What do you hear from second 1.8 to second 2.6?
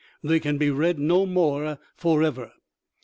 forever.